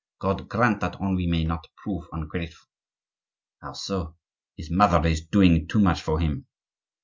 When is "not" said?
1.43-1.67